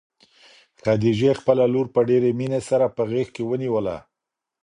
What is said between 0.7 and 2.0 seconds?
خدیجې خپله لور